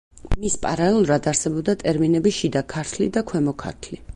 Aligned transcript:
მის 0.43 0.53
პარალელურად 0.63 1.29
არსებობდა 1.33 1.77
ტერმინები 1.83 2.35
შიდა 2.39 2.67
ქართლი 2.75 3.11
და 3.19 3.25
ქვემო 3.33 3.55
ქართლი. 3.67 4.03